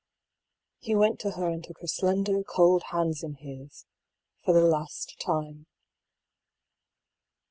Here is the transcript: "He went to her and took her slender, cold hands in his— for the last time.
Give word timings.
"He 0.79 0.95
went 0.95 1.19
to 1.19 1.29
her 1.29 1.47
and 1.47 1.63
took 1.63 1.79
her 1.81 1.87
slender, 1.87 2.43
cold 2.43 2.81
hands 2.89 3.21
in 3.21 3.35
his— 3.35 3.85
for 4.43 4.51
the 4.51 4.65
last 4.65 5.19
time. 5.19 5.67